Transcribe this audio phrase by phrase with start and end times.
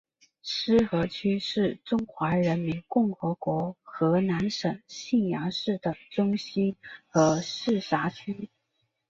[0.43, 8.49] 浉河区是中华人民共和国河南省信阳市的中心和市辖区。